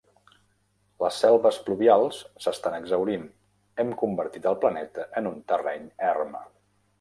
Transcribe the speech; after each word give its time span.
Les 1.03 1.17
selves 1.23 1.59
pluvials 1.67 2.21
s'estan 2.45 2.77
exhaurint, 2.77 3.27
hem 3.85 3.93
convertit 4.01 4.49
el 4.53 4.59
planeta 4.65 5.07
en 5.23 5.31
un 5.35 5.39
terreny 5.53 5.87
erm. 6.15 6.35